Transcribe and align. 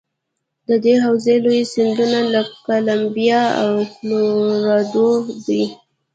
د 0.67 0.69
دې 0.85 0.95
حوزې 1.05 1.35
لوی 1.45 1.61
سیندونه 1.73 2.19
کلمبیا 2.67 3.41
او 3.61 3.71
کلورادو 3.93 5.09
دي. 5.45 5.63